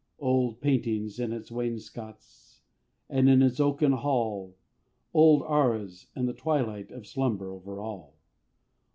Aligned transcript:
Old 0.17 0.61
paintings 0.61 1.19
on 1.19 1.31
its 1.31 1.51
wainscots, 1.51 2.61
And, 3.07 3.29
in 3.29 3.43
its 3.43 3.59
oaken 3.59 3.91
hall, 3.91 4.55
Old 5.13 5.43
arras; 5.47 6.07
and 6.15 6.27
the 6.27 6.33
twilight 6.33 6.89
Of 6.89 7.05
slumber 7.05 7.51
over 7.51 7.79
all. 7.79 8.15